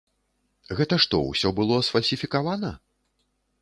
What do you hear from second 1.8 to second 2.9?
сфальсіфікавана?